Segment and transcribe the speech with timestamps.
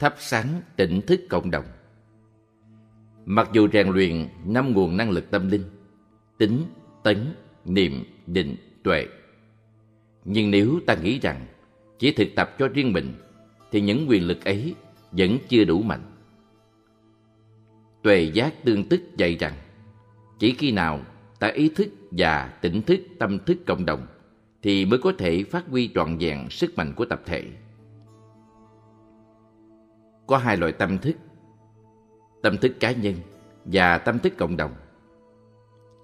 [0.00, 1.64] thắp sáng tỉnh thức cộng đồng.
[3.24, 5.64] Mặc dù rèn luyện năm nguồn năng lực tâm linh,
[6.38, 6.64] tính,
[7.02, 7.34] tấn,
[7.64, 9.06] niệm, định, tuệ,
[10.24, 11.46] nhưng nếu ta nghĩ rằng
[11.98, 13.14] chỉ thực tập cho riêng mình
[13.70, 14.74] thì những quyền lực ấy
[15.12, 16.02] vẫn chưa đủ mạnh.
[18.02, 19.54] Tuệ giác tương tức dạy rằng
[20.38, 21.00] chỉ khi nào
[21.38, 24.06] ta ý thức và tỉnh thức tâm thức cộng đồng
[24.62, 27.44] thì mới có thể phát huy trọn vẹn sức mạnh của tập thể.
[30.30, 31.16] Có hai loại tâm thức,
[32.42, 33.14] tâm thức cá nhân
[33.64, 34.74] và tâm thức cộng đồng.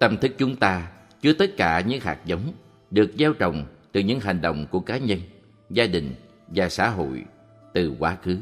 [0.01, 2.53] Tâm thức chúng ta chứa tất cả những hạt giống
[2.91, 5.19] được gieo trồng từ những hành động của cá nhân,
[5.71, 6.15] gia đình
[6.49, 7.25] và xã hội
[7.75, 8.39] từ quá khứ.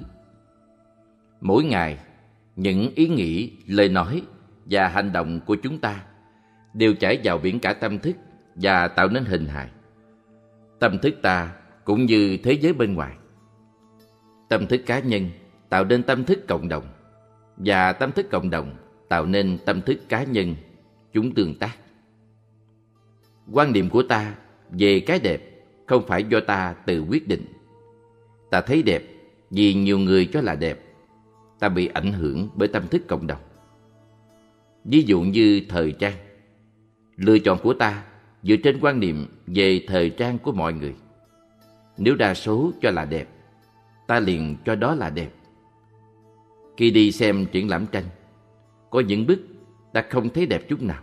[1.40, 1.98] Mỗi ngày,
[2.56, 4.22] những ý nghĩ, lời nói
[4.64, 6.04] và hành động của chúng ta
[6.74, 8.16] đều chảy vào biển cả tâm thức
[8.54, 9.68] và tạo nên hình hài.
[10.80, 11.52] Tâm thức ta
[11.84, 13.16] cũng như thế giới bên ngoài.
[14.48, 15.30] Tâm thức cá nhân
[15.74, 16.84] tạo nên tâm thức cộng đồng
[17.56, 18.76] và tâm thức cộng đồng
[19.08, 20.54] tạo nên tâm thức cá nhân
[21.12, 21.76] chúng tương tác.
[23.52, 24.34] Quan niệm của ta
[24.70, 25.40] về cái đẹp
[25.86, 27.44] không phải do ta tự quyết định.
[28.50, 29.02] Ta thấy đẹp
[29.50, 30.80] vì nhiều người cho là đẹp.
[31.58, 33.42] Ta bị ảnh hưởng bởi tâm thức cộng đồng.
[34.84, 36.16] Ví dụ như thời trang.
[37.16, 38.04] Lựa chọn của ta
[38.42, 40.94] dựa trên quan niệm về thời trang của mọi người.
[41.98, 43.28] Nếu đa số cho là đẹp,
[44.06, 45.30] ta liền cho đó là đẹp.
[46.76, 48.04] Khi đi xem triển lãm tranh,
[48.90, 49.40] có những bức
[49.92, 51.02] ta không thấy đẹp chút nào.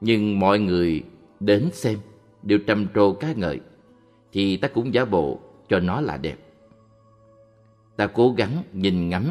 [0.00, 1.02] Nhưng mọi người
[1.40, 1.98] đến xem
[2.42, 3.60] đều trầm trồ ca ngợi,
[4.32, 6.36] thì ta cũng giả bộ cho nó là đẹp.
[7.96, 9.24] Ta cố gắng nhìn ngắm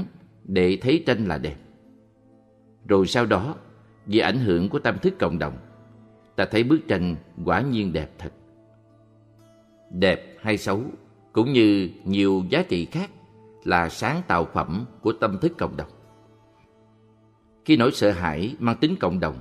[0.43, 1.55] để thấy tranh là đẹp.
[2.87, 3.55] Rồi sau đó,
[4.05, 5.57] vì ảnh hưởng của tâm thức cộng đồng,
[6.35, 7.15] ta thấy bức tranh
[7.45, 8.31] quả nhiên đẹp thật.
[9.91, 10.81] Đẹp hay xấu
[11.31, 13.09] cũng như nhiều giá trị khác
[13.63, 15.89] là sáng tạo phẩm của tâm thức cộng đồng.
[17.65, 19.35] Khi nỗi sợ hãi mang tính cộng đồng,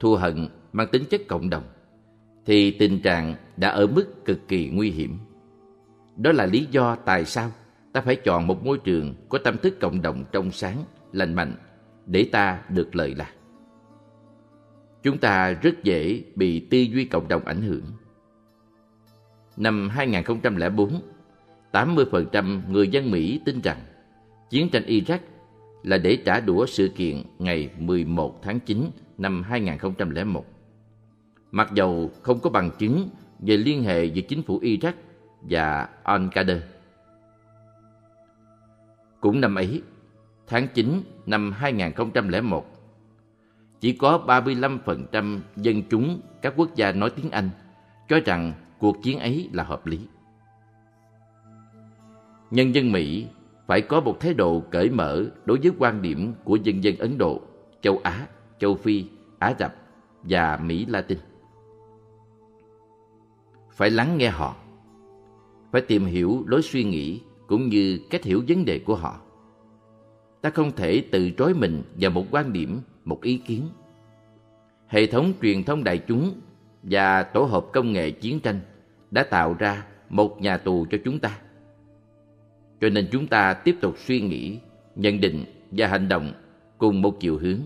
[0.00, 1.64] thù hận mang tính chất cộng đồng,
[2.46, 5.18] thì tình trạng đã ở mức cực kỳ nguy hiểm.
[6.16, 7.50] Đó là lý do tại sao
[7.92, 10.76] ta phải chọn một môi trường có tâm thức cộng đồng trong sáng,
[11.12, 11.54] lành mạnh
[12.06, 13.32] để ta được lợi lạc.
[15.02, 17.84] Chúng ta rất dễ bị tư duy cộng đồng ảnh hưởng.
[19.56, 21.00] Năm 2004,
[21.72, 23.78] 80% người dân Mỹ tin rằng
[24.50, 25.18] chiến tranh Iraq
[25.82, 30.46] là để trả đũa sự kiện ngày 11 tháng 9 năm 2001.
[31.50, 33.08] Mặc dầu không có bằng chứng
[33.38, 34.92] về liên hệ giữa chính phủ Iraq
[35.40, 36.58] và Al-Qaeda.
[39.20, 39.82] Cũng năm ấy,
[40.46, 42.66] tháng 9 năm 2001,
[43.80, 47.50] chỉ có 35% dân chúng các quốc gia nói tiếng Anh
[48.08, 49.98] cho rằng cuộc chiến ấy là hợp lý.
[52.50, 53.26] Nhân dân Mỹ
[53.66, 57.18] phải có một thái độ cởi mở đối với quan điểm của dân dân Ấn
[57.18, 57.40] Độ,
[57.82, 58.26] châu Á,
[58.58, 59.04] châu Phi,
[59.38, 59.74] Á Rập
[60.22, 61.18] và Mỹ Latin.
[63.72, 64.56] Phải lắng nghe họ,
[65.72, 69.20] phải tìm hiểu lối suy nghĩ cũng như cách hiểu vấn đề của họ.
[70.40, 73.68] Ta không thể tự trói mình vào một quan điểm, một ý kiến.
[74.86, 76.40] Hệ thống truyền thông đại chúng
[76.82, 78.60] và tổ hợp công nghệ chiến tranh
[79.10, 81.38] đã tạo ra một nhà tù cho chúng ta
[82.80, 84.58] cho nên chúng ta tiếp tục suy nghĩ,
[84.96, 86.32] nhận định và hành động
[86.78, 87.60] cùng một chiều hướng.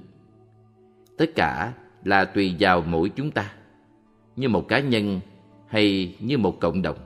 [1.17, 1.73] Tất cả
[2.05, 3.55] là tùy vào mỗi chúng ta,
[4.37, 5.21] như một cá nhân
[5.69, 6.99] hay như một cộng đồng,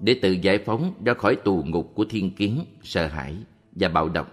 [0.00, 3.36] để tự giải phóng ra khỏi tù ngục của thiên kiến, sợ hãi
[3.72, 4.26] và bạo động.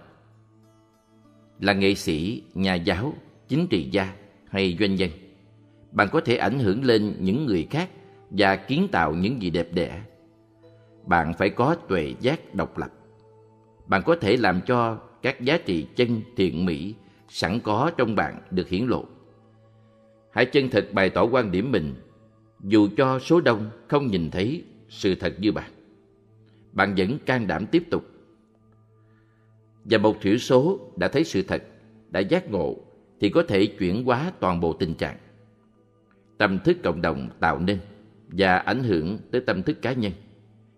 [1.60, 3.14] Là nghệ sĩ, nhà giáo,
[3.48, 4.14] chính trị gia
[4.48, 5.10] hay doanh nhân,
[5.92, 7.90] bạn có thể ảnh hưởng lên những người khác
[8.30, 10.02] và kiến tạo những gì đẹp đẽ
[11.06, 12.92] bạn phải có tuệ giác độc lập.
[13.86, 16.94] Bạn có thể làm cho các giá trị chân thiện mỹ
[17.28, 19.04] sẵn có trong bạn được hiển lộ.
[20.32, 21.94] Hãy chân thật bày tỏ quan điểm mình,
[22.60, 25.70] dù cho số đông không nhìn thấy sự thật như bạn.
[26.72, 28.04] Bạn vẫn can đảm tiếp tục.
[29.84, 31.62] Và một thiểu số đã thấy sự thật,
[32.10, 32.76] đã giác ngộ
[33.20, 35.16] thì có thể chuyển hóa toàn bộ tình trạng.
[36.38, 37.78] Tâm thức cộng đồng tạo nên
[38.28, 40.12] và ảnh hưởng tới tâm thức cá nhân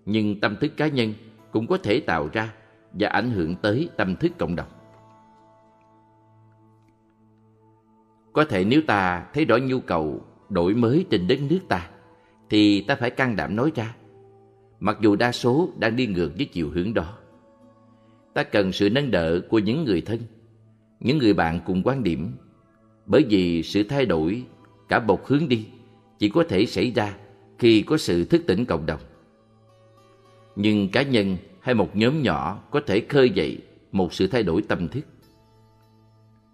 [0.06, 1.14] nhưng tâm thức cá nhân
[1.53, 2.53] cũng có thể tạo ra
[2.93, 4.69] và ảnh hưởng tới tâm thức cộng đồng.
[8.32, 11.91] Có thể nếu ta thấy rõ nhu cầu đổi mới trên đất nước ta,
[12.50, 13.94] thì ta phải can đảm nói ra,
[14.81, 17.19] mặc dù đa số đang đi ngược với chiều hướng đó.
[18.35, 20.19] Ta cần sự nâng đỡ của những người thân,
[21.00, 22.32] những người bạn cùng quan điểm,
[23.06, 24.44] bởi vì sự thay đổi
[24.88, 25.67] cả một hướng đi
[26.19, 27.17] chỉ có thể xảy ra
[27.58, 29.00] khi có sự thức tỉnh cộng đồng
[30.56, 33.58] nhưng cá nhân hay một nhóm nhỏ có thể khơi dậy
[33.93, 35.05] một sự thay đổi tâm thức.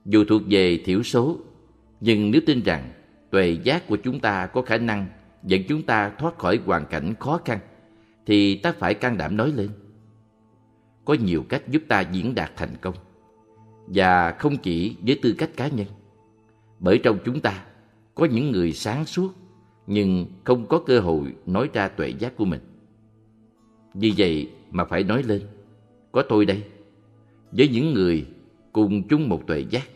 [0.05, 1.39] Dù thuộc về thiểu số,
[2.01, 2.93] nhưng nếu tin rằng
[3.31, 5.07] tuệ giác của chúng ta có khả năng
[5.43, 7.59] dẫn chúng ta thoát khỏi hoàn cảnh khó khăn,
[8.27, 9.69] thì ta phải can đảm nói lên.
[11.05, 12.95] Có nhiều cách giúp ta diễn đạt thành công,
[13.87, 15.87] và không chỉ với tư cách cá nhân.
[16.79, 17.65] Bởi trong chúng ta
[18.15, 19.33] có những người sáng suốt
[19.87, 22.61] nhưng không có cơ hội nói ra tuệ giác của mình.
[23.95, 25.43] Vì vậy mà phải nói lên,
[26.13, 26.63] có tôi đây,
[27.53, 28.27] với những người
[28.73, 29.89] cùng chung một tuệ giác.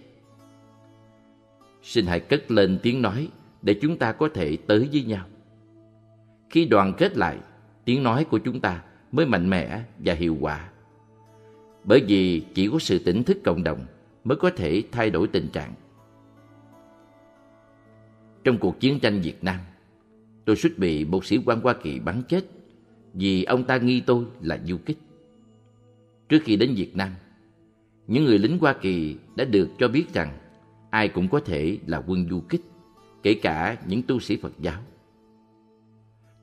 [1.83, 3.29] Xin hãy cất lên tiếng nói
[3.63, 5.27] để chúng ta có thể tới với nhau.
[6.51, 7.39] Khi đoàn kết lại,
[7.85, 8.83] tiếng nói của chúng ta
[9.13, 10.71] mới mạnh mẽ và hiệu quả.
[11.85, 13.87] Bởi vì chỉ có sự tỉnh thức cộng đồng
[14.25, 15.73] mới có thể thay đổi tình trạng.
[18.45, 19.61] Trong cuộc chiến tranh Việt Nam,
[20.45, 22.45] tôi suýt bị một sĩ quan Hoa Kỳ bắn chết
[23.19, 24.99] vì ông ta nghi tôi là du kích.
[26.29, 27.11] Trước khi đến Việt Nam,
[28.07, 30.39] những người lính Hoa Kỳ đã được cho biết rằng
[30.91, 32.61] ai cũng có thể là quân du kích,
[33.23, 34.81] kể cả những tu sĩ Phật giáo.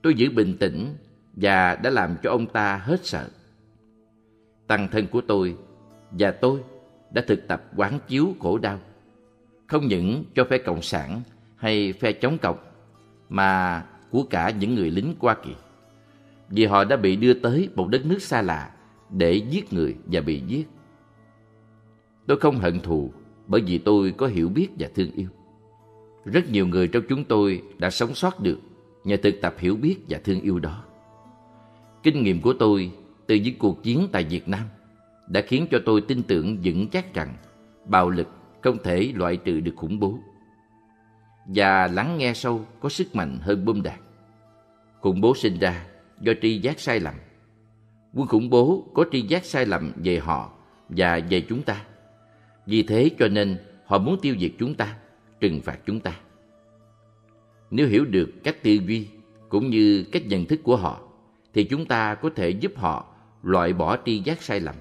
[0.02, 0.96] Tôi giữ bình tĩnh
[1.34, 3.30] và đã làm cho ông ta hết sợ.
[4.68, 5.56] Tăng thân của tôi
[6.12, 6.60] và tôi
[7.12, 8.80] đã thực tập quán chiếu khổ đau,
[9.68, 11.22] không những cho phe Cộng sản
[11.56, 12.58] hay phe chống cộng,
[13.30, 15.52] mà của cả những người lính Hoa Kỳ.
[16.56, 18.72] Vì họ đã bị đưa tới một đất nước xa lạ
[19.10, 20.68] để giết người và bị giết.
[22.28, 23.12] Tôi không hận thù
[23.48, 25.28] bởi vì tôi có hiểu biết và thương yêu.
[26.26, 28.60] Rất nhiều người trong chúng tôi đã sống sót được
[29.04, 30.84] nhờ thực tập hiểu biết và thương yêu đó.
[32.04, 32.92] Kinh nghiệm của tôi
[33.28, 34.64] từ những cuộc chiến tại Việt Nam
[35.28, 37.36] đã khiến cho tôi tin tưởng vững chắc rằng
[37.86, 38.28] bạo lực
[38.62, 40.20] không thể loại trừ được khủng bố.
[41.48, 44.00] Và lắng nghe sâu có sức mạnh hơn bom đạn.
[45.02, 45.86] Khủng bố sinh ra
[46.24, 47.14] do tri giác sai lầm.
[48.14, 50.52] Quân khủng bố có tri giác sai lầm về họ
[50.90, 51.86] và về chúng ta.
[52.66, 54.96] Vì thế cho nên họ muốn tiêu diệt chúng ta,
[55.40, 56.20] trừng phạt chúng ta.
[57.72, 59.08] Nếu hiểu được cách tư duy
[59.50, 61.02] cũng như cách nhận thức của họ,
[61.54, 64.76] thì chúng ta có thể giúp họ loại bỏ tri giác sai lầm.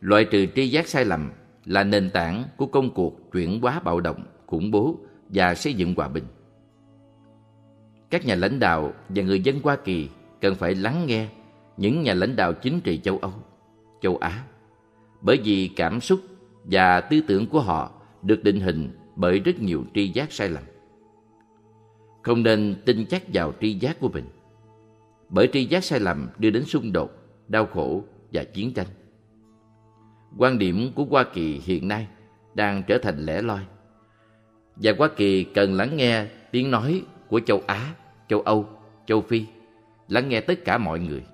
[0.00, 1.30] Loại trừ tri giác sai lầm
[1.64, 4.98] là nền tảng của công cuộc chuyển hóa bạo động, khủng bố
[5.28, 6.24] và xây dựng hòa bình.
[8.12, 10.08] Các nhà lãnh đạo và người dân Hoa Kỳ
[10.40, 11.28] cần phải lắng nghe
[11.76, 13.32] những nhà lãnh đạo chính trị châu Âu,
[14.02, 14.44] châu Á,
[15.20, 16.20] bởi vì cảm xúc
[16.64, 17.92] và tư tưởng của họ
[18.22, 20.62] được định hình bởi rất nhiều tri giác sai lầm.
[22.22, 24.24] Không nên tin chắc vào tri giác của mình,
[25.28, 27.10] bởi tri giác sai lầm đưa đến xung đột,
[27.48, 28.86] đau khổ và chiến tranh.
[30.38, 32.06] Quan điểm của Hoa Kỳ hiện nay
[32.54, 33.60] đang trở thành lẻ loi,
[34.76, 37.94] và Hoa Kỳ cần lắng nghe tiếng nói của châu Á,
[38.32, 38.66] châu Âu,
[39.06, 39.46] châu Phi,
[40.08, 41.24] lắng nghe tất cả mọi người.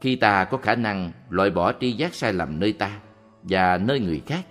[0.00, 3.00] Khi ta có khả năng loại bỏ tri giác sai lầm nơi ta
[3.42, 4.44] và nơi người khác,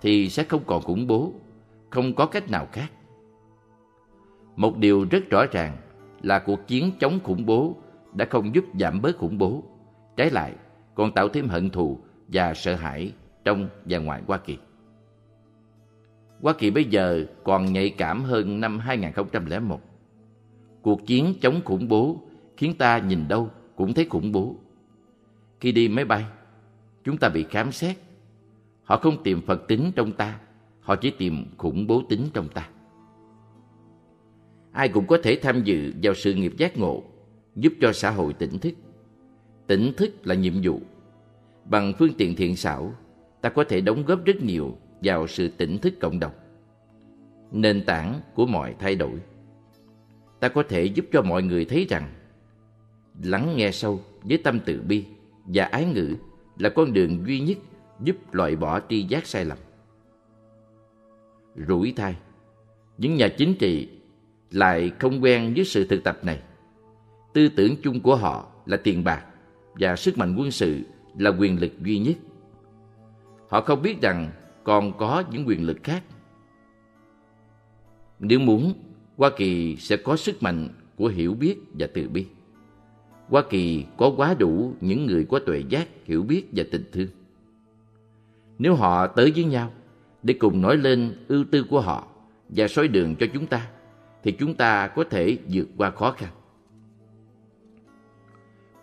[0.00, 1.32] thì sẽ không còn khủng bố,
[1.90, 2.88] không có cách nào khác.
[4.56, 5.76] Một điều rất rõ ràng
[6.22, 7.76] là cuộc chiến chống khủng bố
[8.12, 9.62] đã không giúp giảm bớt khủng bố,
[10.16, 10.52] trái lại
[10.94, 11.98] còn tạo thêm hận thù
[12.28, 13.12] và sợ hãi
[13.44, 14.58] trong và ngoài Hoa Kỳ.
[16.42, 19.80] Hoa Kỳ bây giờ còn nhạy cảm hơn năm 2001.
[20.82, 22.20] Cuộc chiến chống khủng bố
[22.56, 24.56] khiến ta nhìn đâu cũng thấy khủng bố.
[25.60, 26.24] Khi đi máy bay,
[27.04, 27.96] chúng ta bị khám xét.
[28.84, 30.40] Họ không tìm Phật tính trong ta,
[30.80, 32.68] họ chỉ tìm khủng bố tính trong ta.
[34.72, 37.02] Ai cũng có thể tham dự vào sự nghiệp giác ngộ,
[37.56, 38.74] giúp cho xã hội tỉnh thức.
[39.66, 40.80] Tỉnh thức là nhiệm vụ.
[41.64, 42.94] Bằng phương tiện thiện xảo,
[43.40, 46.32] ta có thể đóng góp rất nhiều vào sự tỉnh thức cộng đồng.
[47.52, 49.20] Nền tảng của mọi thay đổi.
[50.40, 52.10] Ta có thể giúp cho mọi người thấy rằng,
[53.22, 55.04] lắng nghe sâu với tâm từ bi
[55.44, 56.14] và ái ngữ
[56.58, 57.58] là con đường duy nhất
[58.00, 59.58] giúp loại bỏ tri giác sai lầm.
[61.68, 62.16] Rủi thai
[62.98, 63.88] Những nhà chính trị
[64.50, 66.40] lại không quen với sự thực tập này.
[67.32, 69.24] Tư tưởng chung của họ là tiền bạc
[69.74, 70.80] và sức mạnh quân sự
[71.18, 72.16] là quyền lực duy nhất.
[73.48, 74.30] Họ không biết rằng
[74.64, 76.02] còn có những quyền lực khác.
[78.18, 78.74] Nếu muốn,
[79.16, 82.26] Hoa Kỳ sẽ có sức mạnh của hiểu biết và từ bi.
[83.28, 87.08] Hoa Kỳ có quá đủ những người có tuệ giác, hiểu biết và tình thương.
[88.58, 89.72] Nếu họ tới với nhau
[90.22, 92.06] để cùng nói lên ưu tư của họ
[92.48, 93.68] và soi đường cho chúng ta,
[94.22, 96.30] thì chúng ta có thể vượt qua khó khăn.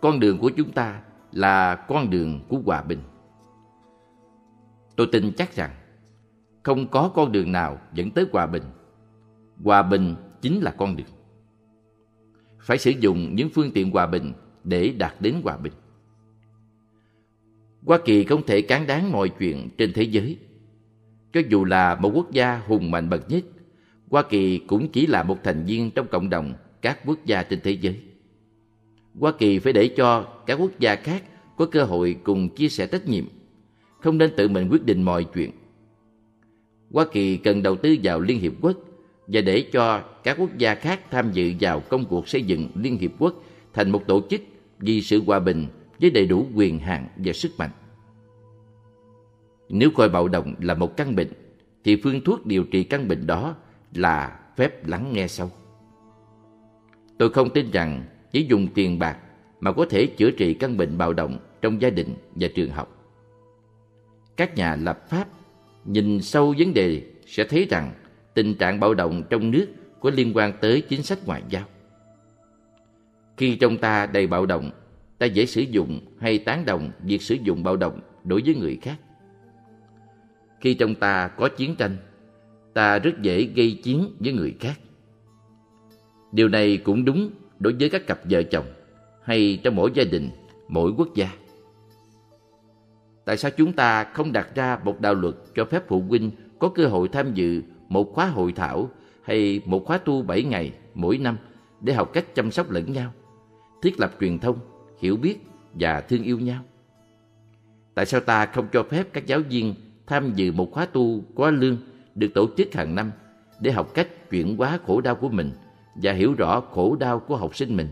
[0.00, 1.00] Con đường của chúng ta
[1.32, 2.98] là con đường của hòa bình.
[4.98, 5.70] Tôi tin chắc rằng
[6.62, 8.62] không có con đường nào dẫn tới hòa bình.
[9.64, 11.06] Hòa bình chính là con đường.
[12.60, 14.32] Phải sử dụng những phương tiện hòa bình
[14.64, 15.72] để đạt đến hòa bình.
[17.86, 20.38] Hoa Kỳ không thể cán đáng mọi chuyện trên thế giới.
[21.32, 23.44] Cho dù là một quốc gia hùng mạnh bậc nhất,
[24.10, 27.60] Hoa Kỳ cũng chỉ là một thành viên trong cộng đồng các quốc gia trên
[27.64, 28.00] thế giới.
[29.20, 31.22] Hoa Kỳ phải để cho các quốc gia khác
[31.56, 33.24] có cơ hội cùng chia sẻ trách nhiệm,
[34.00, 35.50] không nên tự mình quyết định mọi chuyện.
[36.92, 38.76] Hoa Kỳ cần đầu tư vào Liên Hiệp Quốc
[39.26, 42.98] và để cho các quốc gia khác tham dự vào công cuộc xây dựng Liên
[42.98, 43.34] Hiệp Quốc
[43.74, 44.40] thành một tổ chức
[44.78, 45.66] vì sự hòa bình
[46.00, 47.70] với đầy đủ quyền hạn và sức mạnh.
[49.68, 51.32] Nếu coi bạo động là một căn bệnh,
[51.84, 53.56] thì phương thuốc điều trị căn bệnh đó
[53.94, 55.50] là phép lắng nghe sâu.
[57.18, 59.18] Tôi không tin rằng chỉ dùng tiền bạc
[59.60, 62.97] mà có thể chữa trị căn bệnh bạo động trong gia đình và trường học.
[64.38, 65.28] Các nhà lập pháp
[65.84, 67.92] nhìn sâu vấn đề sẽ thấy rằng
[68.34, 69.66] tình trạng bạo động trong nước
[70.00, 71.64] có liên quan tới chính sách ngoại giao.
[73.36, 74.70] Khi trong ta đầy bạo động,
[75.18, 78.78] ta dễ sử dụng hay tán đồng việc sử dụng bạo động đối với người
[78.82, 78.96] khác.
[80.60, 81.96] Khi trong ta có chiến tranh,
[82.74, 84.80] ta rất dễ gây chiến với người khác.
[86.32, 88.66] Điều này cũng đúng đối với các cặp vợ chồng
[89.22, 90.30] hay trong mỗi gia đình,
[90.68, 91.30] mỗi quốc gia.
[93.28, 96.68] Tại sao chúng ta không đặt ra một đạo luật cho phép phụ huynh có
[96.68, 98.90] cơ hội tham dự một khóa hội thảo
[99.22, 101.36] hay một khóa tu 7 ngày mỗi năm
[101.80, 103.12] để học cách chăm sóc lẫn nhau,
[103.82, 104.58] thiết lập truyền thông,
[104.98, 106.62] hiểu biết và thương yêu nhau?
[107.94, 109.74] Tại sao ta không cho phép các giáo viên
[110.06, 111.76] tham dự một khóa tu có lương
[112.14, 113.12] được tổ chức hàng năm
[113.60, 115.50] để học cách chuyển hóa khổ đau của mình
[115.94, 117.88] và hiểu rõ khổ đau của học sinh mình?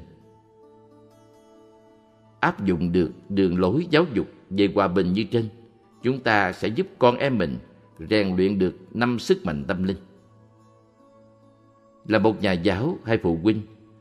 [2.40, 5.48] Áp dụng được đường lối giáo dục về hòa bình như trên,
[6.02, 7.58] chúng ta sẽ giúp con em mình
[8.10, 9.96] rèn luyện được năm sức mạnh tâm linh.
[12.08, 13.60] Là một nhà giáo hay phụ huynh,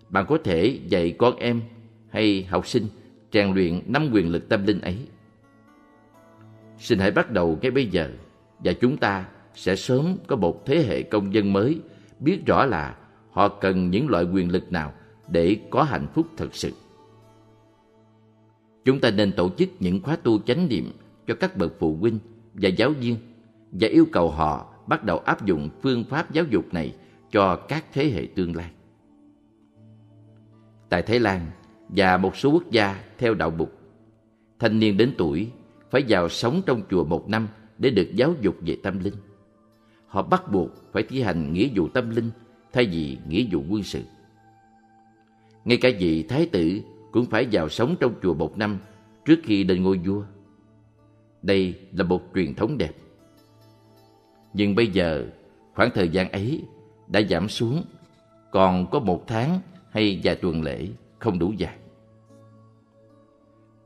[0.10, 1.62] bạn có thể dạy con em
[2.10, 2.88] hay học sinh
[3.34, 4.98] rèn luyện năm quyền lực tâm linh ấy.
[6.80, 8.10] Xin hãy bắt đầu ngay bây giờ
[8.60, 9.26] và chúng ta
[9.56, 11.80] sẽ sớm có một thế hệ công dân mới
[12.20, 12.96] biết rõ là
[13.32, 14.94] họ cần những loại quyền lực nào
[15.28, 16.72] để có hạnh phúc thật sự.
[18.86, 20.92] Chúng ta nên tổ chức những khóa tu chánh niệm
[21.28, 22.20] cho các bậc phụ huynh
[22.54, 23.16] và giáo viên
[23.72, 26.96] và yêu cầu họ bắt đầu áp dụng phương pháp giáo dục này
[27.32, 28.72] cho các thế hệ tương lai.
[30.90, 31.46] Tại Thái Lan
[31.90, 33.70] và một số quốc gia theo đạo Bụt,
[34.60, 35.50] thanh niên đến tuổi
[35.92, 39.16] phải vào sống trong chùa một năm để được giáo dục về tâm linh.
[40.08, 42.30] Họ bắt buộc phải thi hành nghĩa vụ tâm linh
[42.74, 44.02] thay vì nghĩa vụ quân sự.
[45.66, 46.82] Ngay cả vị thái tử
[47.16, 48.78] cũng phải vào sống trong chùa một năm
[49.26, 50.24] trước khi lên ngôi vua.
[51.42, 52.92] Đây là một truyền thống đẹp.
[54.54, 55.26] Nhưng bây giờ,
[55.74, 56.64] khoảng thời gian ấy
[57.08, 57.84] đã giảm xuống,
[58.52, 59.60] còn có một tháng
[59.92, 60.88] hay vài tuần lễ
[61.20, 61.76] không đủ dài.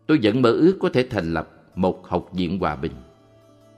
[0.08, 2.94] Tôi vẫn mơ ước có thể thành lập một học viện hòa bình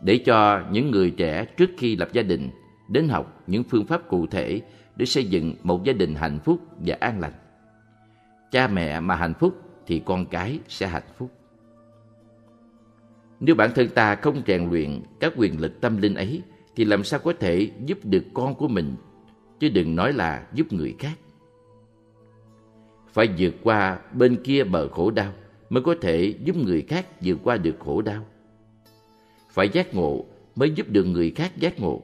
[0.01, 2.49] để cho những người trẻ trước khi lập gia đình
[2.89, 4.61] đến học những phương pháp cụ thể
[4.95, 7.33] để xây dựng một gia đình hạnh phúc và an lành.
[8.51, 11.31] Cha mẹ mà hạnh phúc thì con cái sẽ hạnh phúc.
[13.39, 16.41] Nếu bản thân ta không rèn luyện các quyền lực tâm linh ấy
[16.75, 18.95] thì làm sao có thể giúp được con của mình
[19.59, 21.17] chứ đừng nói là giúp người khác.
[23.07, 25.33] Phải vượt qua bên kia bờ khổ đau
[25.69, 28.25] mới có thể giúp người khác vượt qua được khổ đau.
[29.49, 32.01] Phải giác ngộ mới giúp được người khác giác ngộ.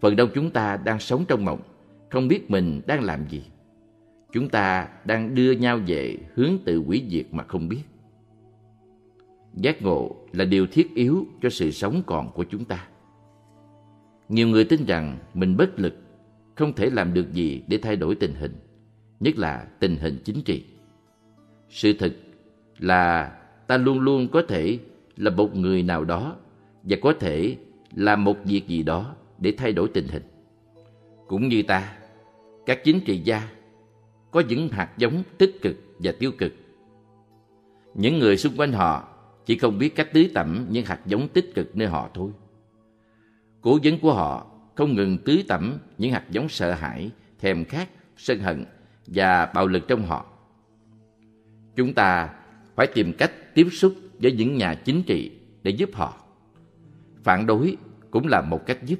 [0.00, 1.60] Phần đông chúng ta đang sống trong mộng,
[2.10, 3.44] không biết mình đang làm gì.
[4.32, 7.82] Chúng ta đang đưa nhau về hướng tự hủy diệt mà không biết.
[9.54, 12.88] Giác ngộ là điều thiết yếu cho sự sống còn của chúng ta.
[14.28, 15.94] Nhiều người tin rằng mình bất lực,
[16.54, 18.52] không thể làm được gì để thay đổi tình hình,
[19.20, 20.64] nhất là tình hình chính trị.
[21.68, 22.16] Sự thật
[22.78, 23.32] là
[23.66, 24.78] ta luôn luôn có thể
[25.16, 26.36] là một người nào đó
[26.82, 27.56] và có thể
[27.94, 30.22] làm một việc gì đó để thay đổi tình hình.
[31.28, 31.96] Cũng như ta,
[32.66, 33.48] các chính trị gia
[34.30, 36.52] có những hạt giống tích cực và tiêu cực.
[37.94, 39.08] Những người xung quanh họ
[39.46, 42.30] chỉ không biết cách tưới tẩm những hạt giống tích cực nơi họ thôi.
[43.60, 47.88] Cố vấn của họ không ngừng tưới tẩm những hạt giống sợ hãi, thèm khát,
[48.16, 48.64] sân hận
[49.06, 50.26] và bạo lực trong họ.
[51.76, 52.34] Chúng ta
[52.76, 55.32] phải tìm cách tiếp xúc với những nhà chính trị
[55.62, 56.24] để giúp họ.
[57.22, 57.76] Phản đối
[58.10, 58.98] cũng là một cách giúp,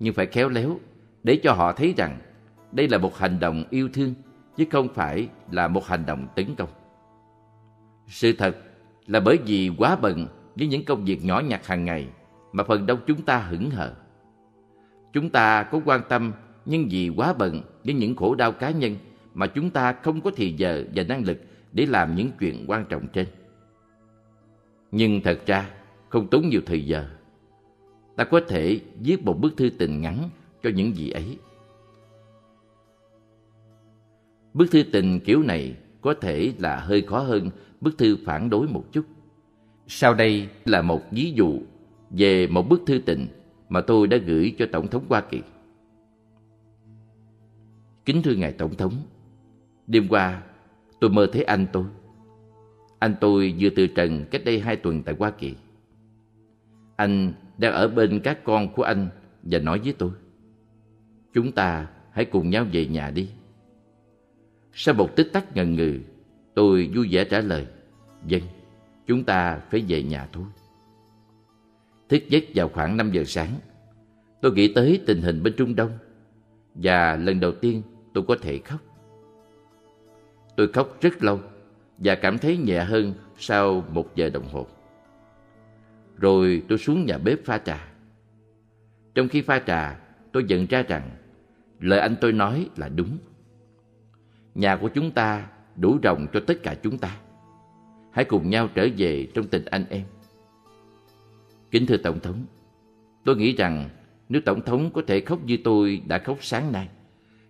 [0.00, 0.80] nhưng phải khéo léo
[1.22, 2.18] để cho họ thấy rằng
[2.72, 4.14] đây là một hành động yêu thương
[4.58, 6.68] chứ không phải là một hành động tấn công.
[8.06, 8.56] Sự thật
[9.06, 12.08] là bởi vì quá bận với những công việc nhỏ nhặt hàng ngày
[12.52, 13.94] mà phần đông chúng ta hững hờ.
[15.12, 16.32] Chúng ta có quan tâm,
[16.64, 18.96] nhưng vì quá bận với những khổ đau cá nhân
[19.34, 21.38] mà chúng ta không có thì giờ và năng lực
[21.72, 23.26] để làm những chuyện quan trọng trên.
[24.92, 25.70] Nhưng thật ra,
[26.08, 27.06] không tốn nhiều thời giờ.
[28.16, 30.30] Ta có thể viết một bức thư tình ngắn
[30.62, 31.38] cho những gì ấy.
[34.58, 37.50] Bức thư tình kiểu này có thể là hơi khó hơn
[37.80, 39.04] bức thư phản đối một chút.
[39.86, 41.60] Sau đây là một ví dụ
[42.10, 43.26] về một bức thư tình
[43.68, 45.40] mà tôi đã gửi cho Tổng thống Hoa Kỳ.
[48.04, 48.92] Kính thưa Ngài Tổng thống,
[49.86, 50.42] đêm qua
[51.00, 51.84] tôi mơ thấy anh tôi.
[52.98, 55.54] Anh tôi vừa từ trần cách đây hai tuần tại Hoa Kỳ.
[56.96, 59.08] Anh đang ở bên các con của anh
[59.42, 60.10] và nói với tôi.
[61.34, 63.28] Chúng ta hãy cùng nhau về nhà đi.
[64.80, 65.98] Sau một tích tắc ngần ngừ,
[66.54, 67.66] tôi vui vẻ trả lời.
[68.26, 68.50] Dân, vâng,
[69.06, 70.44] chúng ta phải về nhà thôi.
[72.08, 73.50] Thức giấc vào khoảng 5 giờ sáng,
[74.40, 75.90] tôi nghĩ tới tình hình bên Trung Đông
[76.74, 77.82] và lần đầu tiên
[78.14, 78.80] tôi có thể khóc.
[80.56, 81.40] Tôi khóc rất lâu
[81.98, 84.66] và cảm thấy nhẹ hơn sau một giờ đồng hồ.
[86.16, 87.88] Rồi tôi xuống nhà bếp pha trà.
[89.14, 90.00] Trong khi pha trà,
[90.32, 91.10] tôi nhận ra rằng
[91.80, 93.18] lời anh tôi nói là đúng.
[94.58, 95.46] Nhà của chúng ta
[95.76, 97.16] đủ rộng cho tất cả chúng ta.
[98.10, 100.04] Hãy cùng nhau trở về trong tình anh em.
[101.70, 102.44] Kính thưa Tổng thống,
[103.24, 103.88] tôi nghĩ rằng
[104.28, 106.88] nếu Tổng thống có thể khóc như tôi đã khóc sáng nay,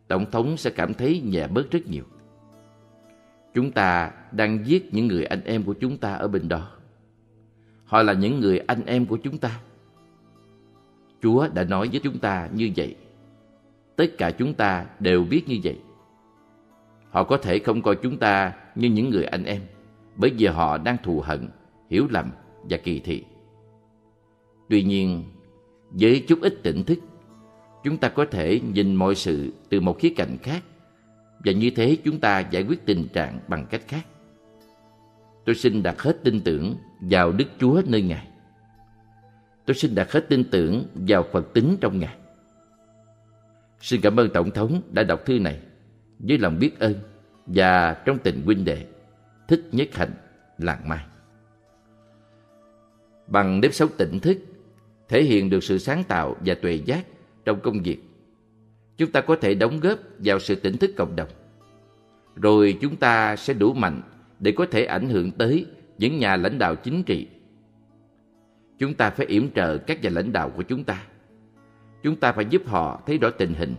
[0.09, 2.05] Tổng thống sẽ cảm thấy nhẹ bớt rất nhiều.
[3.55, 6.71] Chúng ta đang giết những người anh em của chúng ta ở bên đó.
[7.85, 9.61] Họ là những người anh em của chúng ta.
[11.23, 12.97] Chúa đã nói với chúng ta như vậy.
[13.97, 15.79] Tất cả chúng ta đều biết như vậy.
[17.11, 19.63] Họ có thể không coi chúng ta như những người anh em,
[20.17, 21.49] bởi vì họ đang thù hận,
[21.91, 22.31] hiểu lầm
[22.63, 23.25] và kỳ thị.
[24.69, 25.25] Tuy nhiên,
[25.91, 26.99] với chút ít tỉnh thức,
[27.85, 30.63] chúng ta có thể nhìn mọi sự từ một khía cạnh khác
[31.45, 34.07] và như thế chúng ta giải quyết tình trạng bằng cách khác.
[35.45, 38.29] Tôi xin đặt hết tin tưởng vào Đức Chúa nơi Ngài.
[39.67, 42.17] Tôi xin đặt hết tin tưởng vào Phật tính trong Ngài.
[43.81, 45.61] Xin cảm ơn Tổng thống đã đọc thư này
[46.19, 46.95] với lòng biết ơn
[47.47, 48.87] và trong tình huynh đệ,
[49.49, 50.13] thích nhất hạnh,
[50.59, 51.05] làng mai.
[53.27, 54.39] Bằng nếp sống tỉnh thức,
[55.09, 57.05] thể hiện được sự sáng tạo và tuệ giác
[57.45, 57.99] trong công việc.
[58.97, 61.29] Chúng ta có thể đóng góp vào sự tỉnh thức cộng đồng.
[62.37, 64.03] Rồi chúng ta sẽ đủ mạnh
[64.41, 65.67] để có thể ảnh hưởng tới
[65.99, 67.29] những nhà lãnh đạo chính trị.
[68.79, 71.03] Chúng ta phải yểm trợ các nhà lãnh đạo của chúng ta.
[72.03, 73.75] Chúng ta phải giúp họ thấy rõ tình hình,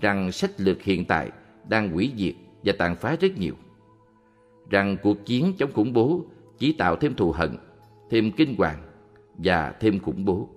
[0.00, 1.30] rằng sách lược hiện tại
[1.68, 3.54] đang hủy diệt và tàn phá rất nhiều.
[4.70, 6.24] Rằng cuộc chiến chống khủng bố
[6.58, 7.56] chỉ tạo thêm thù hận,
[8.10, 8.82] thêm kinh hoàng
[9.34, 10.48] và thêm khủng bố.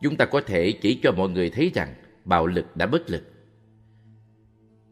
[0.00, 3.22] Chúng ta có thể chỉ cho mọi người thấy rằng bạo lực đã bất lực.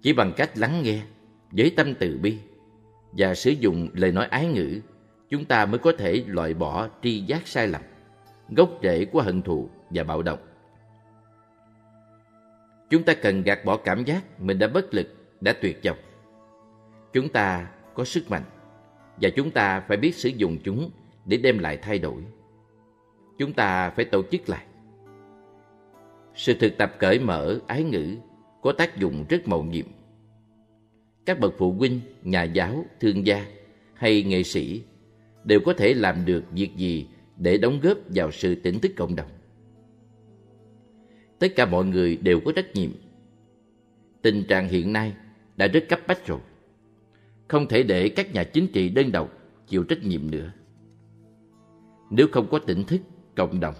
[0.02, 1.02] Chỉ bằng cách lắng nghe
[1.50, 2.38] với tâm từ bi
[3.12, 4.80] và sử dụng lời nói ái ngữ,
[5.28, 7.82] chúng ta mới có thể loại bỏ tri giác sai lầm,
[8.48, 10.38] gốc rễ của hận thù và bạo động.
[12.90, 15.06] Chúng ta cần gạt bỏ cảm giác mình đã bất lực,
[15.40, 15.98] đã tuyệt vọng.
[17.12, 18.44] Chúng ta có sức mạnh
[19.20, 20.90] và chúng ta phải biết sử dụng chúng
[21.24, 22.22] để đem lại thay đổi.
[23.38, 24.64] Chúng ta phải tổ chức lại.
[26.34, 28.16] Sự thực tập cởi mở, ái ngữ
[28.62, 29.86] có tác dụng rất mầu nhiệm.
[31.26, 33.46] Các bậc phụ huynh, nhà giáo, thương gia
[33.94, 34.82] hay nghệ sĩ
[35.44, 39.16] đều có thể làm được việc gì để đóng góp vào sự tỉnh thức cộng
[39.16, 39.30] đồng
[41.40, 42.90] tất cả mọi người đều có trách nhiệm.
[44.22, 45.14] Tình trạng hiện nay
[45.56, 46.40] đã rất cấp bách rồi.
[47.48, 49.32] Không thể để các nhà chính trị đơn độc
[49.66, 50.52] chịu trách nhiệm nữa.
[52.10, 53.00] Nếu không có tỉnh thức,
[53.36, 53.74] cộng đồng,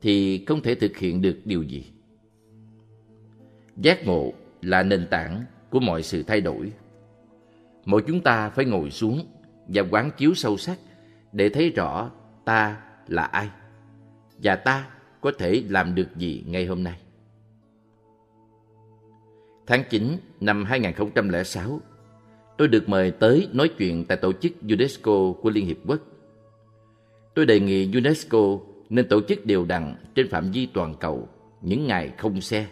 [0.00, 1.84] thì không thể thực hiện được điều gì.
[3.76, 6.72] Giác ngộ là nền tảng của mọi sự thay đổi.
[7.84, 9.26] Mỗi chúng ta phải ngồi xuống
[9.68, 10.78] và quán chiếu sâu sắc
[11.32, 12.10] để thấy rõ
[12.44, 13.48] ta là ai
[14.42, 16.98] và ta có thể làm được gì ngay hôm nay.
[19.66, 21.80] Tháng 9 năm 2006,
[22.58, 26.00] tôi được mời tới nói chuyện tại tổ chức UNESCO của Liên Hiệp Quốc.
[27.34, 31.28] Tôi đề nghị UNESCO nên tổ chức đều đặn trên phạm vi toàn cầu
[31.62, 32.66] những ngày không xe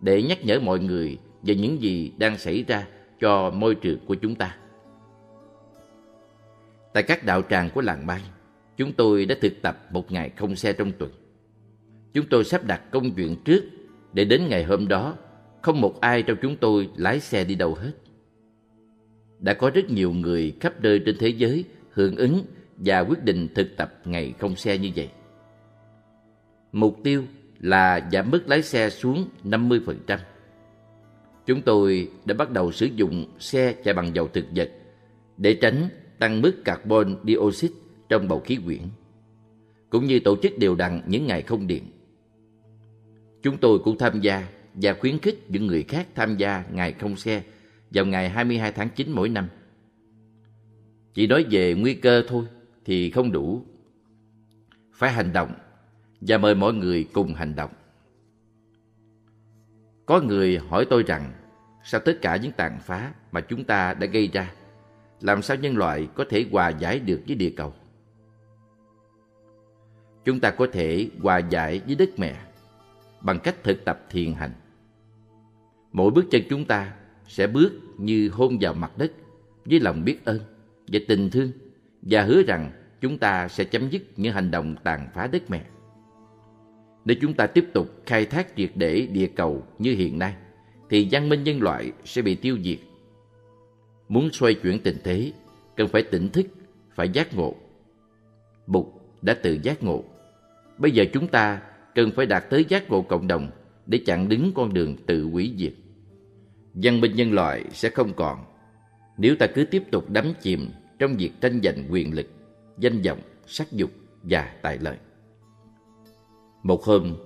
[0.00, 2.86] để nhắc nhở mọi người về những gì đang xảy ra
[3.20, 4.56] cho môi trường của chúng ta.
[6.92, 8.22] Tại các đạo tràng của làng Mai,
[8.76, 11.10] chúng tôi đã thực tập một ngày không xe trong tuần.
[12.16, 13.64] Chúng tôi sắp đặt công chuyện trước
[14.12, 15.16] để đến ngày hôm đó
[15.62, 17.92] không một ai trong chúng tôi lái xe đi đâu hết.
[19.38, 22.42] Đã có rất nhiều người khắp nơi trên thế giới hưởng ứng
[22.76, 25.08] và quyết định thực tập ngày không xe như vậy.
[26.72, 27.22] Mục tiêu
[27.60, 30.18] là giảm mức lái xe xuống 50%.
[31.46, 34.70] chúng tôi đã bắt đầu sử dụng xe chạy bằng dầu thực vật
[35.36, 37.74] để tránh tăng mức carbon dioxide
[38.08, 38.82] trong bầu khí quyển,
[39.90, 41.82] cũng như tổ chức đều đặn những ngày không điện.
[43.42, 47.16] Chúng tôi cũng tham gia và khuyến khích những người khác tham gia ngày không
[47.16, 47.42] xe
[47.90, 49.48] vào ngày 22 tháng 9 mỗi năm.
[51.14, 52.44] Chỉ nói về nguy cơ thôi
[52.84, 53.62] thì không đủ.
[54.92, 55.52] Phải hành động
[56.20, 57.70] và mời mọi người cùng hành động.
[60.06, 61.32] Có người hỏi tôi rằng,
[61.84, 64.52] sao tất cả những tàn phá mà chúng ta đã gây ra,
[65.20, 67.74] làm sao nhân loại có thể hòa giải được với địa cầu?
[70.24, 72.45] Chúng ta có thể hòa giải với đất mẹ
[73.20, 74.52] bằng cách thực tập thiền hành.
[75.92, 76.94] Mỗi bước chân chúng ta
[77.28, 79.12] sẽ bước như hôn vào mặt đất
[79.64, 80.38] với lòng biết ơn
[80.88, 81.50] và tình thương
[82.02, 85.64] và hứa rằng chúng ta sẽ chấm dứt những hành động tàn phá đất mẹ.
[87.04, 90.34] Nếu chúng ta tiếp tục khai thác triệt để địa cầu như hiện nay,
[90.90, 92.78] thì văn minh nhân loại sẽ bị tiêu diệt.
[94.08, 95.32] Muốn xoay chuyển tình thế,
[95.76, 96.46] cần phải tỉnh thức,
[96.94, 97.54] phải giác ngộ.
[98.66, 98.86] Bụt
[99.22, 100.04] đã tự giác ngộ.
[100.78, 101.62] Bây giờ chúng ta
[101.96, 103.50] cần phải đạt tới giác ngộ cộng đồng
[103.86, 105.72] để chặn đứng con đường tự hủy diệt.
[106.74, 108.44] Văn minh nhân loại sẽ không còn
[109.18, 112.26] nếu ta cứ tiếp tục đắm chìm trong việc tranh giành quyền lực,
[112.78, 113.90] danh vọng, sắc dục
[114.22, 114.96] và tài lợi.
[116.62, 117.16] Một hôm,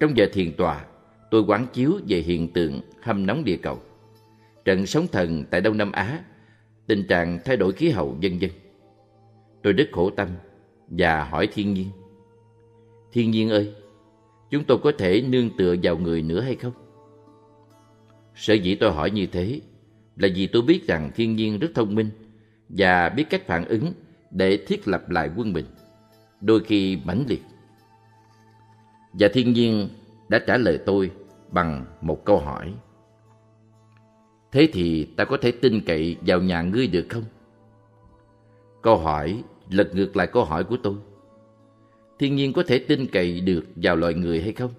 [0.00, 0.84] trong giờ thiền tòa,
[1.30, 3.78] tôi quán chiếu về hiện tượng hâm nóng địa cầu,
[4.64, 6.24] trận sóng thần tại Đông Nam Á,
[6.86, 8.50] tình trạng thay đổi khí hậu vân vân.
[9.62, 10.28] Tôi rất khổ tâm
[10.88, 11.88] và hỏi thiên nhiên.
[13.12, 13.74] Thiên nhiên ơi,
[14.50, 16.72] chúng tôi có thể nương tựa vào người nữa hay không?
[18.34, 19.60] Sở dĩ tôi hỏi như thế
[20.16, 22.10] là vì tôi biết rằng thiên nhiên rất thông minh
[22.68, 23.92] và biết cách phản ứng
[24.30, 25.66] để thiết lập lại quân bình,
[26.40, 27.42] đôi khi mãnh liệt.
[29.12, 29.88] Và thiên nhiên
[30.28, 31.10] đã trả lời tôi
[31.50, 32.74] bằng một câu hỏi.
[34.52, 37.24] Thế thì ta có thể tin cậy vào nhà ngươi được không?
[38.82, 40.94] Câu hỏi lật ngược lại câu hỏi của tôi.
[42.18, 44.70] Thiên nhiên có thể tin cậy được vào loài người hay không?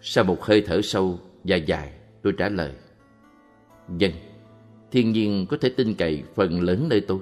[0.00, 2.72] Sau một hơi thở sâu và dài, tôi trả lời.
[3.98, 4.12] Dân,
[4.90, 7.18] thiên nhiên có thể tin cậy phần lớn nơi tôi.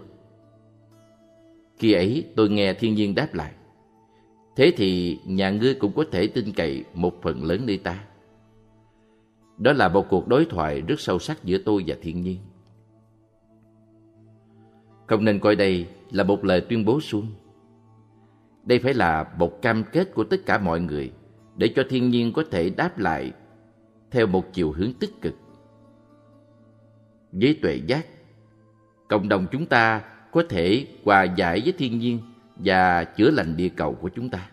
[1.79, 3.53] Khi ấy tôi nghe thiên nhiên đáp lại.
[4.57, 8.05] Thế thì nhà ngươi cũng có thể tin cậy một phần lớn nơi ta.
[9.59, 12.39] Đó là một cuộc đối thoại rất sâu sắc giữa tôi và thiên nhiên.
[15.07, 17.27] Không nên coi đây là một lời tuyên bố suông.
[18.65, 21.13] Đây phải là một cam kết của tất cả mọi người
[21.57, 23.33] để cho thiên nhiên có thể đáp lại
[24.11, 25.35] theo một chiều hướng tích cực.
[27.33, 28.07] Với tuệ giác,
[29.09, 32.19] cộng đồng chúng ta có thể hòa giải với thiên nhiên
[32.57, 34.51] và chữa lành địa cầu của chúng ta.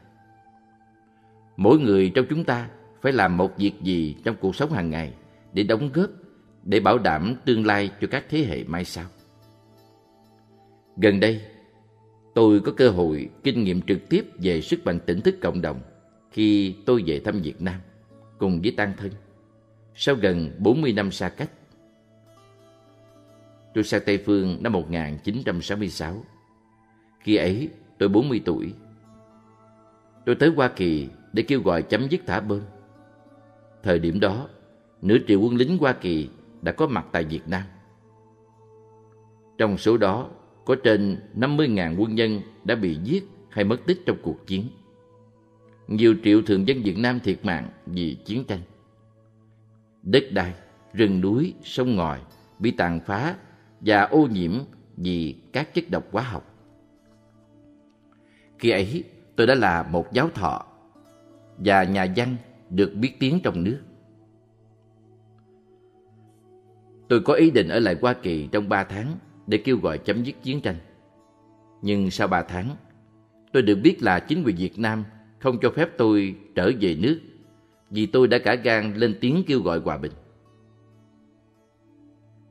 [1.57, 2.69] Mỗi người trong chúng ta
[3.01, 5.13] phải làm một việc gì trong cuộc sống hàng ngày
[5.53, 6.09] để đóng góp,
[6.63, 9.05] để bảo đảm tương lai cho các thế hệ mai sau.
[10.97, 11.41] Gần đây,
[12.33, 15.81] tôi có cơ hội kinh nghiệm trực tiếp về sức mạnh tỉnh thức cộng đồng
[16.31, 17.75] khi tôi về thăm Việt Nam
[18.37, 19.11] cùng với Tăng Thân
[19.95, 21.49] sau gần 40 năm xa cách.
[23.73, 26.23] Tôi sang Tây Phương năm 1966.
[27.19, 28.73] Khi ấy, tôi 40 tuổi.
[30.25, 32.61] Tôi tới Hoa Kỳ để kêu gọi chấm dứt thả bơm.
[33.83, 34.47] Thời điểm đó,
[35.01, 36.29] nửa triệu quân lính Hoa Kỳ
[36.61, 37.63] đã có mặt tại Việt Nam.
[39.57, 40.29] Trong số đó,
[40.69, 44.63] có trên 50.000 quân nhân đã bị giết hay mất tích trong cuộc chiến.
[45.87, 48.59] Nhiều triệu thường dân Việt Nam thiệt mạng vì chiến tranh.
[50.03, 50.53] Đất đai,
[50.93, 52.19] rừng núi, sông ngòi
[52.59, 53.35] bị tàn phá
[53.81, 54.51] và ô nhiễm
[54.97, 56.55] vì các chất độc hóa học.
[58.59, 59.03] Khi ấy,
[59.35, 60.65] tôi đã là một giáo thọ
[61.57, 62.35] và nhà văn
[62.69, 63.81] được biết tiếng trong nước.
[67.09, 69.17] Tôi có ý định ở lại Hoa Kỳ trong ba tháng
[69.49, 70.75] để kêu gọi chấm dứt chiến tranh.
[71.81, 72.75] Nhưng sau ba tháng,
[73.53, 75.03] tôi được biết là chính quyền Việt Nam
[75.39, 77.19] không cho phép tôi trở về nước
[77.89, 80.11] vì tôi đã cả gan lên tiếng kêu gọi hòa bình.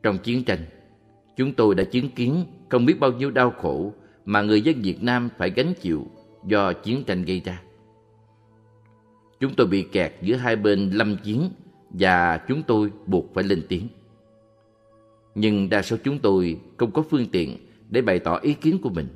[0.03, 0.61] Trong chiến tranh,
[1.37, 3.93] chúng tôi đã chứng kiến không biết bao nhiêu đau khổ
[4.25, 6.07] mà người dân Việt Nam phải gánh chịu
[6.47, 7.63] do chiến tranh gây ra.
[9.41, 11.51] Chúng tôi bị kẹt giữa hai bên lâm chiến
[11.91, 13.89] và chúng tôi buộc phải lên tiếng.
[15.41, 17.57] Nhưng đa số chúng tôi không có phương tiện
[17.91, 19.07] để bày tỏ ý kiến của mình.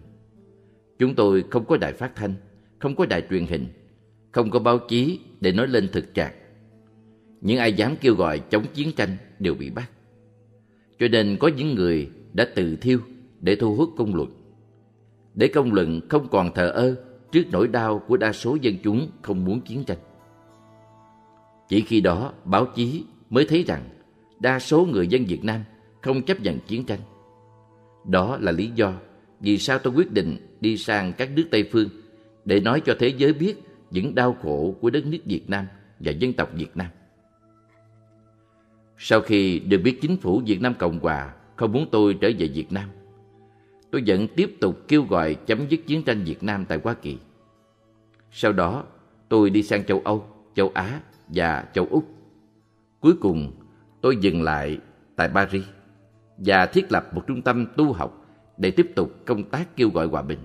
[0.99, 2.35] Chúng tôi không có đài phát thanh,
[2.79, 3.67] không có đài truyền hình,
[4.33, 6.33] không có báo chí để nói lên thực trạng.
[7.41, 9.91] Những ai dám kêu gọi chống chiến tranh đều bị bắt.
[10.99, 12.99] Cho nên có những người đã tự thiêu
[13.41, 14.31] để thu hút công luận.
[15.35, 16.95] Để công luận không còn thờ ơ
[17.33, 19.99] trước nỗi đau của đa số dân chúng không muốn chiến tranh.
[21.69, 23.83] Chỉ khi đó báo chí mới thấy rằng
[24.41, 25.61] đa số người dân Việt Nam
[26.03, 27.01] không chấp nhận chiến tranh.
[28.05, 28.93] Đó là lý do
[29.41, 31.89] vì sao tôi quyết định đi sang các nước Tây Phương
[32.45, 33.55] để nói cho thế giới biết
[33.91, 35.67] những đau khổ của đất nước Việt Nam
[36.01, 36.87] và dân tộc Việt Nam.
[38.99, 42.47] Sau khi được biết chính phủ Việt Nam Cộng Hòa không muốn tôi trở về
[42.55, 42.89] Việt Nam,
[43.91, 47.19] tôi vẫn tiếp tục kêu gọi chấm dứt chiến tranh Việt Nam tại Hoa Kỳ.
[48.31, 48.85] Sau đó,
[49.29, 52.09] tôi đi sang châu Âu, châu Á và châu Úc.
[53.01, 53.53] Cuối cùng,
[54.01, 54.79] tôi dừng lại
[55.17, 55.65] tại Paris
[56.37, 58.27] và thiết lập một trung tâm tu học
[58.59, 60.39] để tiếp tục công tác kêu gọi hòa bình.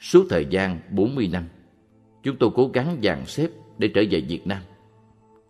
[0.00, 1.44] Suốt thời gian 40 năm,
[2.22, 4.62] chúng tôi cố gắng dàn xếp để trở về Việt Nam.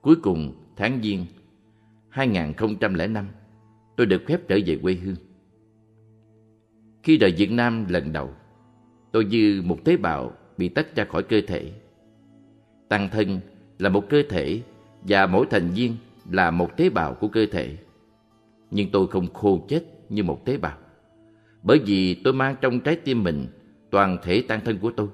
[0.00, 1.26] Cuối cùng, tháng Giêng
[2.08, 3.28] 2005,
[3.96, 5.16] tôi được phép trở về quê hương.
[7.02, 8.30] Khi rời Việt Nam lần đầu,
[9.12, 11.72] tôi như một tế bào bị tách ra khỏi cơ thể.
[12.88, 13.40] Tăng thân
[13.78, 14.62] là một cơ thể
[15.02, 15.96] và mỗi thành viên
[16.30, 17.76] là một tế bào của cơ thể.
[18.70, 20.78] Nhưng tôi không khô chết như một tế bào.
[21.62, 23.46] Bởi vì tôi mang trong trái tim mình
[23.90, 25.09] toàn thể tăng thân của tôi.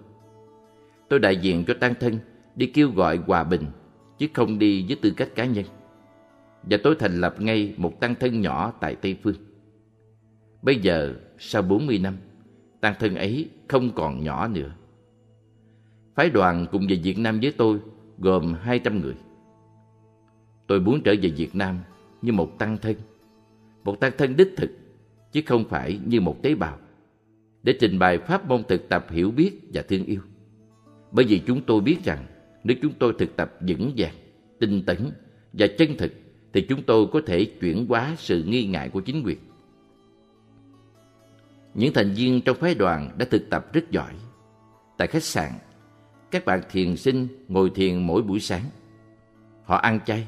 [1.09, 2.19] Tôi đại diện cho tăng thân
[2.55, 3.65] đi kêu gọi hòa bình,
[4.19, 5.65] chứ không đi với tư cách cá nhân.
[6.63, 9.35] Và tôi thành lập ngay một tăng thân nhỏ tại Tây Phương.
[10.63, 12.17] Bây giờ, sau 40 năm,
[12.81, 14.73] tăng thân ấy không còn nhỏ nữa.
[16.15, 17.79] Phái đoàn cùng về Việt Nam với tôi
[18.19, 19.15] gồm 200 người.
[20.67, 21.79] Tôi muốn trở về Việt Nam
[22.23, 22.97] như một tăng thân,
[23.87, 24.71] một tăng thân đích thực,
[25.33, 26.79] chứ không phải như một tế bào,
[27.63, 30.21] để trình bày pháp môn thực tập hiểu biết và thương yêu.
[31.13, 32.27] Bởi vì chúng tôi biết rằng
[32.65, 34.15] nếu chúng tôi thực tập vững vàng,
[34.59, 34.99] tinh tấn
[35.53, 36.13] và chân thực
[36.53, 39.39] thì chúng tôi có thể chuyển hóa sự nghi ngại của chính quyền.
[41.75, 44.13] Những thành viên trong phái đoàn đã thực tập rất giỏi.
[44.99, 45.53] Tại khách sạn,
[46.31, 48.63] các bạn thiền sinh ngồi thiền mỗi buổi sáng.
[49.65, 50.27] Họ ăn chay,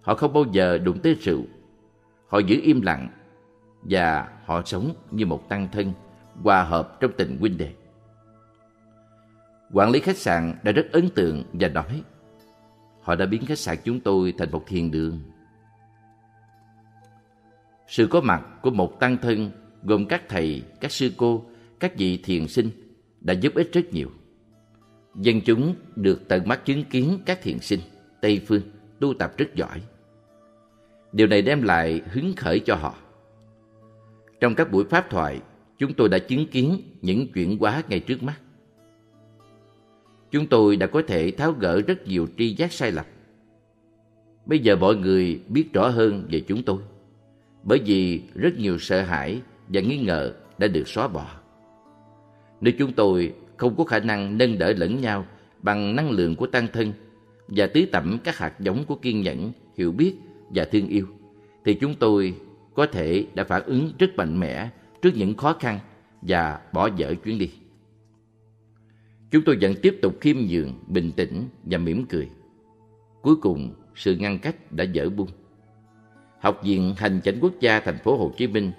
[0.00, 1.42] họ không bao giờ đụng tới rượu,
[2.30, 3.08] họ giữ im lặng
[3.82, 5.92] và họ sống như một tăng thân
[6.42, 7.72] hòa hợp trong tình huynh đệ.
[9.72, 12.02] Quản lý khách sạn đã rất ấn tượng và nói
[13.02, 15.20] họ đã biến khách sạn chúng tôi thành một thiền đường.
[17.86, 19.50] Sự có mặt của một tăng thân
[19.82, 21.44] gồm các thầy, các sư cô,
[21.80, 22.70] các vị thiền sinh
[23.20, 24.10] đã giúp ích rất nhiều.
[25.14, 27.80] Dân chúng được tận mắt chứng kiến các thiền sinh
[28.20, 28.62] Tây Phương
[29.00, 29.82] tu tập rất giỏi.
[31.12, 32.94] Điều này đem lại hứng khởi cho họ.
[34.40, 35.40] Trong các buổi pháp thoại,
[35.78, 38.40] chúng tôi đã chứng kiến những chuyển hóa ngay trước mắt.
[40.30, 43.04] Chúng tôi đã có thể tháo gỡ rất nhiều tri giác sai lầm.
[44.46, 46.78] Bây giờ mọi người biết rõ hơn về chúng tôi,
[47.62, 51.26] bởi vì rất nhiều sợ hãi và nghi ngờ đã được xóa bỏ.
[52.60, 55.26] Nếu chúng tôi không có khả năng nâng đỡ lẫn nhau
[55.62, 56.92] bằng năng lượng của tăng thân
[57.48, 60.14] và tưới tẩm các hạt giống của kiên nhẫn, hiểu biết
[60.50, 61.06] và thương yêu,
[61.64, 62.34] thì chúng tôi
[62.74, 64.68] có thể đã phản ứng rất mạnh mẽ
[65.02, 65.78] trước những khó khăn
[66.22, 67.50] và bỏ dở chuyến đi.
[69.30, 72.28] Chúng tôi vẫn tiếp tục khiêm nhường, bình tĩnh và mỉm cười.
[73.22, 75.28] Cuối cùng, sự ngăn cách đã dở bung.
[76.40, 78.72] Học viện Hành chánh quốc gia thành phố Hồ Chí Minh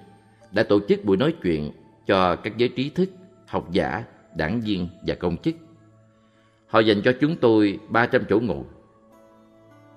[0.52, 1.72] đã tổ chức buổi nói chuyện
[2.08, 3.10] cho các giới trí thức,
[3.48, 4.04] học giả,
[4.36, 5.56] đảng viên và công chức.
[6.68, 8.64] Họ dành cho chúng tôi 300 chỗ ngồi.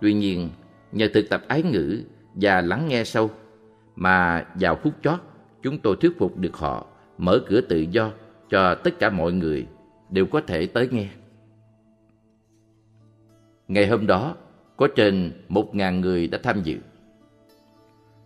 [0.01, 0.51] Tuy nhiên,
[0.95, 2.03] nhờ thực tập ái ngữ
[2.35, 3.31] và lắng nghe sâu,
[3.97, 5.21] mà vào phút chót
[5.63, 6.87] chúng tôi thuyết phục được họ
[7.19, 8.13] mở cửa tự do
[8.51, 9.67] cho tất cả mọi người
[10.11, 11.09] đều có thể tới nghe.
[13.69, 14.37] Ngày hôm đó,
[14.77, 16.79] có trên một ngàn người đã tham dự.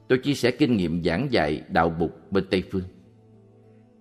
[0.08, 2.82] Tôi chia sẻ kinh nghiệm giảng dạy đạo bục bên Tây Phương.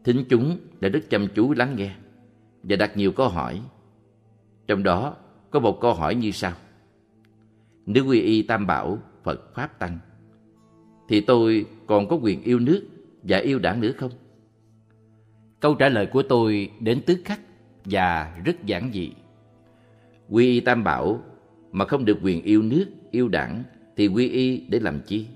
[0.03, 1.95] Thính chúng đã rất chăm chú lắng nghe
[2.63, 3.61] và đặt nhiều câu hỏi.
[4.67, 5.15] Trong đó
[5.51, 6.51] có một câu hỏi như sau.
[7.87, 9.99] Nếu quy y Tam Bảo, Phật Pháp Tăng,
[11.09, 12.87] thì tôi còn có quyền yêu nước
[13.23, 14.11] và yêu đảng nữa không?
[15.59, 17.39] Câu trả lời của tôi đến tứ khắc
[17.85, 19.11] và rất giản dị.
[20.29, 21.21] Quy y Tam Bảo
[21.71, 23.63] mà không được quyền yêu nước, yêu đảng
[23.97, 25.27] thì quy y để làm chi?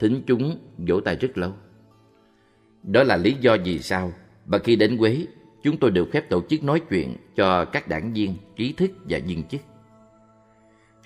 [0.00, 1.52] Thính chúng vỗ tay rất lâu.
[2.82, 4.12] Đó là lý do vì sao
[4.46, 5.26] mà khi đến Quế,
[5.62, 9.18] chúng tôi được phép tổ chức nói chuyện cho các đảng viên, trí thức và
[9.26, 9.60] viên chức.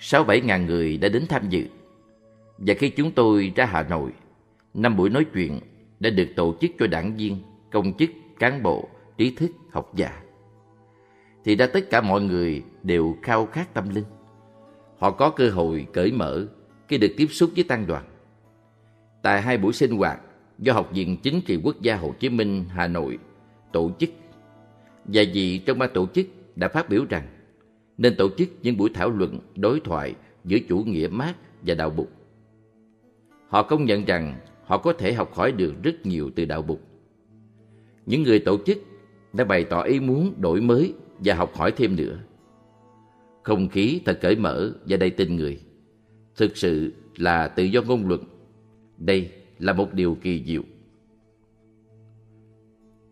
[0.07, 1.65] Sáu bảy ngàn người đã đến tham dự.
[2.57, 4.11] Và khi chúng tôi ra Hà Nội,
[4.73, 5.59] năm buổi nói chuyện
[5.99, 7.37] đã được tổ chức cho đảng viên,
[7.71, 10.21] công chức, cán bộ, trí thức, học giả.
[11.45, 14.03] Thì ra tất cả mọi người đều khao khát tâm linh.
[14.97, 16.47] Họ có cơ hội cởi mở
[16.87, 18.03] khi được tiếp xúc với tăng đoàn.
[19.21, 20.19] Tại hai buổi sinh hoạt
[20.59, 23.17] do Học viện Chính trị Quốc gia Hồ Chí Minh Hà Nội
[23.71, 24.09] tổ chức,
[25.05, 27.27] và vị trong ban tổ chức đã phát biểu rằng
[27.97, 31.89] nên tổ chức những buổi thảo luận, đối thoại giữa chủ nghĩa mát và đạo
[31.89, 32.11] Bục.
[33.47, 36.81] Họ công nhận rằng họ có thể học hỏi được rất nhiều từ đạo Bục.
[38.05, 38.77] Những người tổ chức
[39.33, 42.19] đã bày tỏ ý muốn đổi mới và học hỏi thêm nữa.
[43.43, 45.61] Không khí thật cởi mở và đầy tình người.
[46.35, 48.23] Thực sự là tự do ngôn luận.
[48.97, 50.61] Đây là một điều kỳ diệu.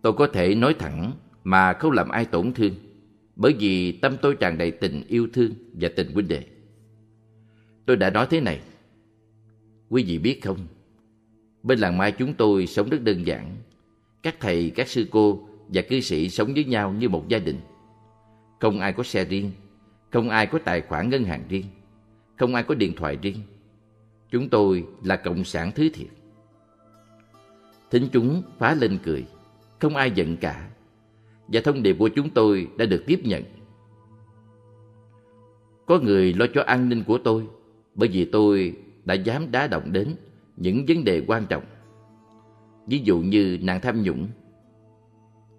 [0.02, 1.12] Tôi có thể nói thẳng
[1.43, 2.74] mà không làm ai tổn thương
[3.36, 6.43] bởi vì tâm tôi tràn đầy tình yêu thương và tình huynh đệ.
[7.86, 8.62] Tôi đã nói thế này.
[9.89, 10.58] Quý vị biết không,
[11.63, 13.56] bên làng mai chúng tôi sống rất đơn giản.
[14.24, 17.60] Các thầy, các sư cô và cư sĩ sống với nhau như một gia đình.
[18.60, 19.52] Không ai có xe riêng,
[20.12, 21.65] không ai có tài khoản ngân hàng riêng,
[22.36, 23.38] không ai có điện thoại riêng.
[24.32, 26.08] Chúng tôi là cộng sản thứ thiệt.
[27.91, 29.26] Thính chúng phá lên cười,
[29.80, 30.69] không ai giận cả.
[31.53, 33.43] Và thông điệp của chúng tôi đã được tiếp nhận.
[35.85, 37.43] Có người lo cho an ninh của tôi
[37.95, 38.73] bởi vì tôi
[39.05, 40.15] đã dám đá động đến
[40.57, 41.63] những vấn đề quan trọng.
[42.87, 44.27] Ví dụ như nạn tham nhũng.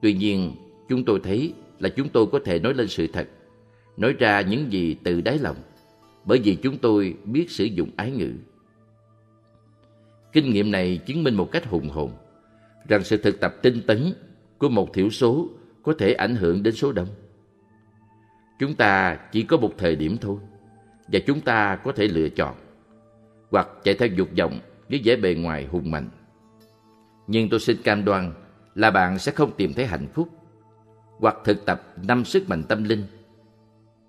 [0.02, 0.52] Tuy nhiên,
[0.88, 3.28] chúng tôi thấy là chúng tôi có thể nói lên sự thật,
[3.96, 5.56] nói ra những gì từ đáy lòng,
[6.24, 8.32] bởi vì chúng tôi biết sử dụng ái ngữ.
[10.32, 12.10] Kinh nghiệm này chứng minh một cách hùng hồn
[12.88, 14.12] rằng sự thực tập tinh tấn
[14.58, 15.48] của một thiểu số
[15.84, 17.08] có thể ảnh hưởng đến số đông.
[18.58, 20.36] Chúng ta chỉ có một thời điểm thôi,
[21.08, 22.54] và chúng ta có thể lựa chọn,
[23.50, 26.08] hoặc chạy theo dục vọng với vẻ bề ngoài hùng mạnh.
[27.26, 28.32] Nhưng tôi xin cam đoan
[28.74, 30.28] là bạn sẽ không tìm thấy hạnh phúc,
[31.18, 33.04] hoặc thực tập năm sức mạnh tâm linh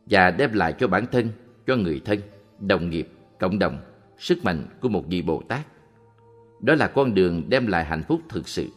[0.06, 1.30] và đem lại cho bản thân,
[1.68, 2.20] cho người thân,
[2.60, 3.10] đồng nghiệp,
[3.40, 3.78] cộng đồng
[4.18, 5.66] sức mạnh của một vị Bồ Tát.
[6.62, 8.68] Đó là con đường đem lại hạnh phúc thực sự.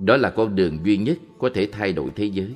[0.00, 2.54] Đó là con đường duy nhất có thể thay đổi thế giới.